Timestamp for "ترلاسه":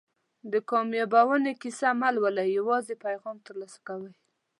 3.47-3.79